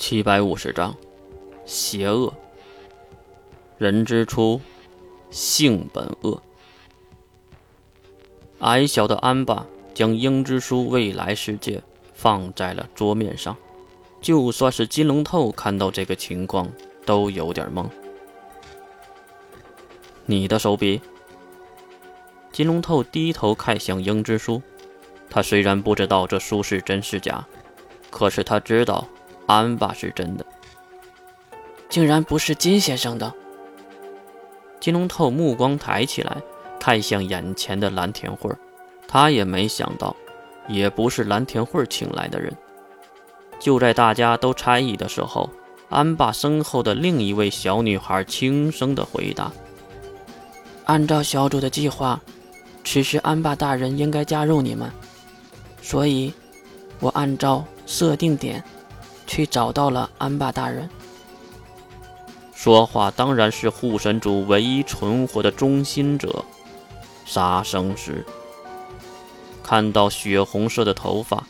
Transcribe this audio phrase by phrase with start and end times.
[0.00, 0.96] 七百五十章，
[1.66, 2.32] 邪恶。
[3.76, 4.58] 人之初，
[5.30, 6.42] 性本恶。
[8.60, 11.82] 矮小的安巴将鹰之书未来世界
[12.14, 13.54] 放在了桌面上，
[14.22, 16.66] 就算是金龙透看到这个情况，
[17.04, 17.86] 都有点懵。
[20.24, 20.98] 你的手笔。
[22.50, 24.62] 金龙透低头看向鹰之书，
[25.28, 27.46] 他虽然不知道这书是真是假，
[28.08, 29.06] 可是他知道。
[29.50, 30.46] 安爸是真的，
[31.88, 33.34] 竟然不是金先生的。
[34.78, 36.40] 金龙透目光抬起来，
[36.78, 38.48] 看向眼前的蓝田慧
[39.08, 40.14] 他也没想到，
[40.68, 42.56] 也不是蓝田慧请来的人。
[43.58, 45.50] 就在大家都猜疑的时候，
[45.88, 49.50] 安爸身后的另一位小女孩轻声的回答
[50.86, 52.20] ：“按照小主的计划，
[52.84, 54.88] 此时安爸大人应该加入你们，
[55.82, 56.32] 所以，
[57.00, 58.62] 我按照设定点。”
[59.30, 60.90] 去找到了安巴大人。
[62.52, 66.44] 说话当然是护神主唯一存活的忠心者，
[67.24, 68.26] 杀生石。
[69.62, 71.46] 看到血红色的头发，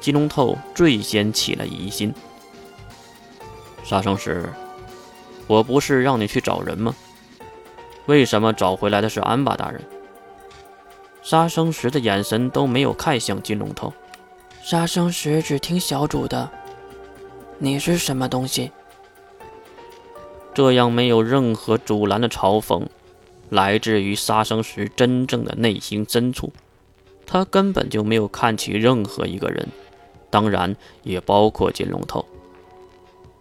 [0.00, 2.14] 金龙透最先起了疑心。
[3.82, 4.48] 杀生石，
[5.48, 6.94] 我不是让你去找人吗？
[8.06, 9.84] 为什么找回来的是安巴大人？
[11.20, 13.92] 杀生石的眼神都没有看向金龙头。
[14.62, 16.48] 杀生石只听小主的。
[17.58, 18.70] 你是什么东西？
[20.54, 22.86] 这样没有任何阻拦的嘲讽，
[23.48, 26.52] 来自于杀生石真正的内心深处。
[27.26, 29.68] 他根本就没有看起任何一个人，
[30.30, 32.24] 当然也包括金龙头。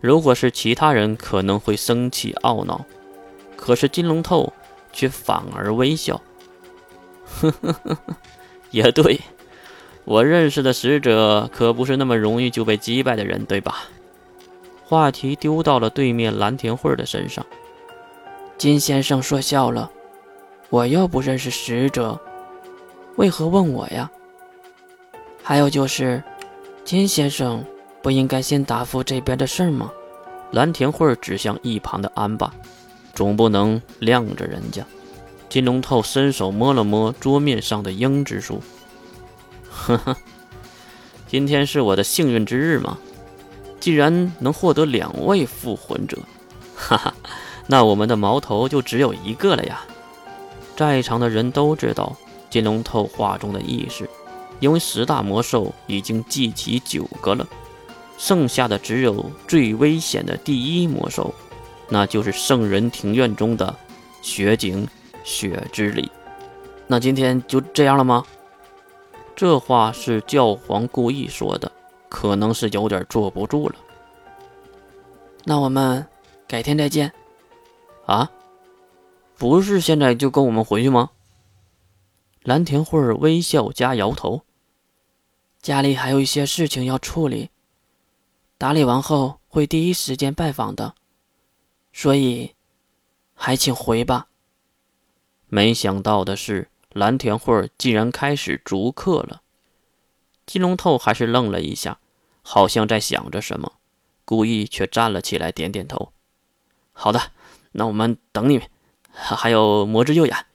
[0.01, 2.85] 如果是其他人，可能会生气懊恼，
[3.55, 4.51] 可是金龙头
[4.91, 6.21] 却反而微笑。
[7.25, 8.15] 呵呵呵呵，
[8.71, 9.19] 也对，
[10.05, 13.85] 我认识的使者可不是那么容易就被击败的人，对吧？
[14.89, 17.45] 话题丢到了对面蓝田慧的身上。
[18.57, 19.91] 金先生说笑了，
[20.69, 22.17] 我又不认识使者，
[23.17, 24.09] 为何问我呀？
[25.43, 26.23] 还有就是，
[26.85, 27.65] 金先生
[28.01, 29.91] 不应该先答复这边的事吗？
[30.51, 32.53] 蓝田慧指向一旁的安吧，
[33.13, 34.85] 总不能晾着人家。
[35.49, 38.61] 金龙透伸手摸了摸桌面上的樱之书，
[39.69, 40.15] 呵呵，
[41.27, 42.97] 今天是我的幸运之日吗？
[43.79, 46.17] 既然能获得两位复魂者，
[46.75, 47.13] 哈哈，
[47.67, 49.81] 那我们的矛头就只有一个了呀！
[50.75, 52.15] 在场的人都知道
[52.49, 54.09] 金龙透话中的意思，
[54.59, 57.47] 因为十大魔兽已经记起九个了，
[58.17, 61.33] 剩下的只有最危险的第一魔兽，
[61.89, 63.75] 那就是圣人庭院中的
[64.21, 64.87] 雪景
[65.23, 66.11] 雪之里。
[66.87, 68.23] 那今天就这样了吗？
[69.35, 71.66] 这话是教皇故意说的。
[72.19, 73.75] 可能是有点坐不住了。
[75.43, 76.03] 那我们
[76.47, 77.13] 改天再见。
[78.07, 78.31] 啊？
[79.37, 81.11] 不是现在就跟我们回去吗？
[82.41, 84.41] 蓝田慧微笑加摇头。
[85.61, 87.51] 家里还有一些事情要处理，
[88.57, 90.95] 打理完后会第一时间拜访的，
[91.93, 92.55] 所以
[93.35, 94.29] 还请回吧。
[95.45, 99.43] 没想到的是，蓝田慧竟然开始逐客了。
[100.47, 101.99] 金龙透还是愣了一下，
[102.49, 103.73] 好像在想着什么，
[104.23, 106.13] 故意却站了起来，点点头。
[106.93, 107.33] 好的，
[107.73, 108.61] 那我们等你。
[109.11, 110.45] 还有魔之右眼，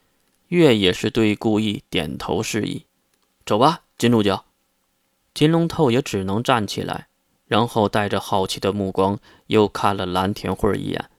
[0.49, 2.87] 月也是对故意点头示意。
[3.45, 4.47] 走吧，金主教。
[5.35, 7.09] 金龙透也只能站起来，
[7.45, 11.11] 然后带着好奇的目光又看了蓝田慧一眼，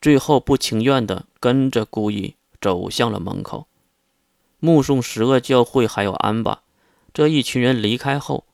[0.00, 3.66] 最后不情愿地跟着故意走向了门口。
[4.58, 6.62] 目送十恶教会还有安巴。
[7.12, 8.46] 这一群人离开后，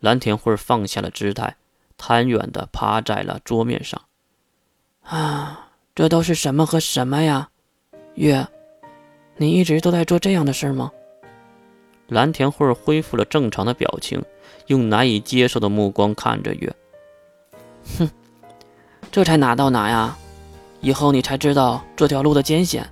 [0.00, 1.56] 蓝田慧放下了姿态，
[1.96, 4.00] 瘫软的趴在了桌面上。
[5.02, 7.50] 啊，这都是什么和什么呀？
[8.14, 8.46] 月，
[9.36, 10.90] 你一直都在做这样的事吗？
[12.08, 14.22] 蓝田慧恢复了正常的表情，
[14.66, 16.74] 用难以接受的目光看着月。
[17.98, 18.10] 哼，
[19.12, 20.16] 这才哪到哪呀？
[20.80, 22.88] 以后你才知道这条路的艰险。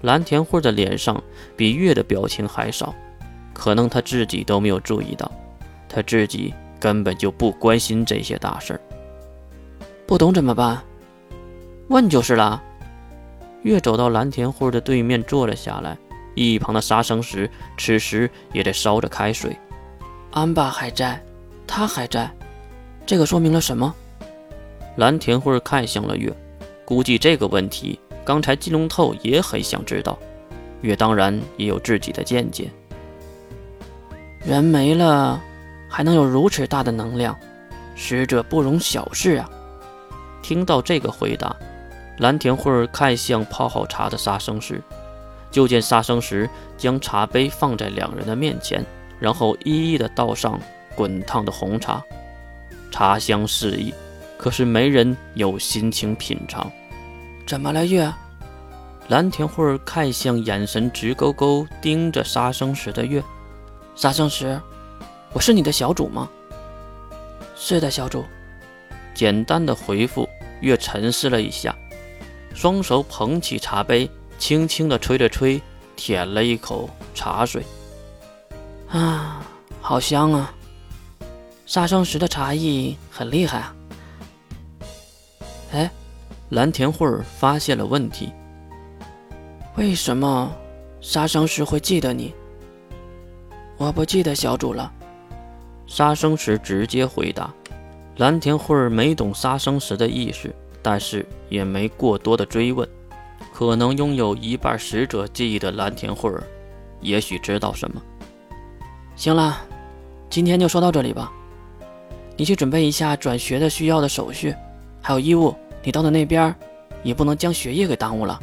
[0.00, 1.22] 蓝田慧的脸上
[1.54, 2.94] 比月的表情还少。
[3.52, 5.30] 可能他自己都没有注意到，
[5.88, 8.80] 他自己根本就不关心这些大事儿。
[10.06, 10.82] 不懂怎么办？
[11.88, 12.62] 问就是了。
[13.62, 15.96] 月走到蓝田慧的对面坐了下来，
[16.34, 19.56] 一旁的杀生石此时也在烧着开水。
[20.30, 21.20] 安巴还在，
[21.66, 22.30] 他还在，
[23.04, 23.94] 这个说明了什么？
[24.96, 26.32] 蓝田慧看向了月，
[26.84, 30.18] 估计这个问题刚才金龙透也很想知道。
[30.82, 32.70] 月当然也有自己的见解。
[34.44, 35.42] 人没了，
[35.88, 37.36] 还能有如此大的能量，
[37.94, 39.48] 使者不容小视啊！
[40.42, 41.54] 听到这个回答，
[42.18, 44.80] 蓝田慧儿看向泡好茶的杀生石，
[45.50, 48.84] 就见杀生石将茶杯放在两人的面前，
[49.18, 50.60] 然后一一的倒上
[50.94, 52.02] 滚烫的红茶，
[52.90, 53.92] 茶香四溢，
[54.36, 56.70] 可是没人有心情品尝。
[57.46, 58.12] 怎么了，月？
[59.08, 63.22] 蓝田慧儿看向眼神直勾勾盯着杀生石的月，
[63.94, 64.60] 杀生石，
[65.32, 66.28] 我是你的小主吗？
[67.54, 68.24] 是的，小主。
[69.14, 70.28] 简单的回复。
[70.60, 71.72] 月沉思了一下，
[72.52, 75.62] 双手捧起茶杯，轻轻的吹了吹，
[75.94, 77.62] 舔了一口茶水。
[78.88, 79.40] 啊，
[79.80, 80.52] 好香啊！
[81.64, 83.76] 杀生石的茶艺很厉害啊。
[85.74, 85.88] 哎，
[86.48, 88.32] 蓝田慧儿发现了问题。
[89.76, 90.52] 为什么
[91.00, 92.34] 杀生石会记得你？
[93.76, 94.92] 我不记得小主了。
[95.88, 97.52] 杀生石直接回答。
[98.18, 102.88] 蓝田慧儿没懂杀生石的意思，但是也没过多的追问。
[103.52, 106.44] 可能拥有一半使者记忆的蓝田慧儿，
[107.00, 108.00] 也许知道什么。
[109.16, 109.60] 行了，
[110.30, 111.32] 今天就说到这里吧。
[112.36, 114.54] 你去准备一下转学的需要的手续，
[115.02, 115.52] 还有衣物。
[115.82, 116.54] 你到的那边，
[117.02, 118.40] 也不能将学业给耽误了。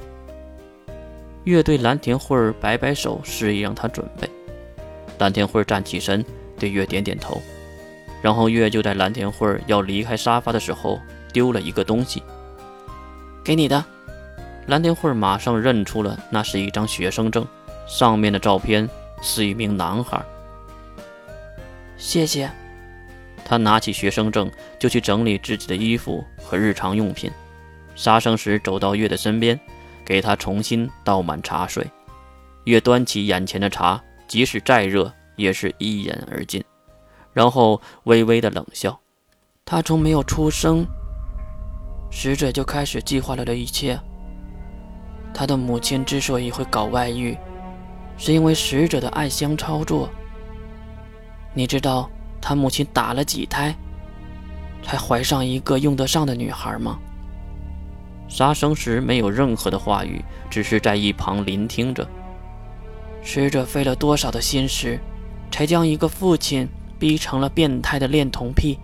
[1.43, 4.29] 月对蓝田慧儿摆摆手，示意让他准备。
[5.19, 6.25] 蓝田慧儿站起身，
[6.57, 7.41] 对月点点头。
[8.21, 10.99] 然后月就在蓝田慧儿要离开沙发的时候
[11.31, 12.23] 丢了一个东西，
[13.43, 13.83] 给你的。
[14.67, 17.45] 蓝田慧儿马上认出了那是一张学生证，
[17.87, 18.89] 上面的照片
[19.21, 20.19] 是一名男孩。
[21.97, 22.49] 谢谢。
[23.45, 27.31] 他拿起学生证就去整理自己的衣服和日常用品。
[27.95, 29.59] 杀生时走到月的身边，
[30.03, 31.85] 给他重新倒满茶水。
[32.63, 36.63] 月端起眼前的茶，即使再热，也是一饮而尽。
[37.33, 38.99] 然后微微的冷笑，
[39.65, 40.85] 他从没有出生，
[42.09, 43.99] 使者就开始计划了这一切。
[45.33, 47.37] 他的母亲之所以会搞外遇，
[48.17, 50.09] 是因为使者的暗箱操作。
[51.53, 52.09] 你知道
[52.41, 53.75] 他母亲打了几胎，
[54.81, 56.97] 才怀上一个用得上的女孩吗？
[58.27, 62.07] 杀生时没有任何的话语，只是在一旁聆听着。
[63.21, 64.97] 使者费了多少的心思，
[65.51, 66.67] 才将一个父亲。
[66.97, 68.79] 逼成了变态的恋童癖，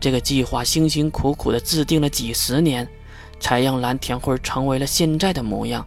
[0.00, 2.86] 这个计划辛辛苦苦的制定了几十年，
[3.38, 5.86] 才让蓝田慧成为了现在的模样，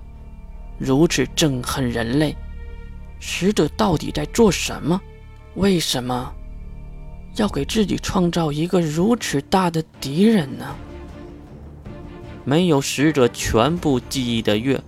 [0.79, 2.33] 如此憎恨人类。
[3.19, 4.99] 使者到底在做什么？
[5.55, 6.33] 为什么
[7.35, 10.73] 要给自己创造一个如此大的敌人呢？
[12.45, 14.81] 没有使者全部记忆的月，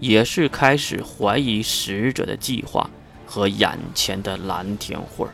[0.00, 2.90] 也是开始怀疑使者的计划
[3.34, 5.32] 和眼前的蓝田慧儿。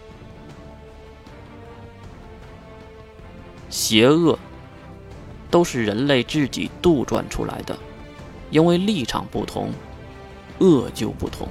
[3.69, 4.39] 邪恶
[5.51, 7.77] 都是人类自己杜撰出来的，
[8.53, 9.73] 因为立场不同，
[10.61, 11.49] 恶就不同。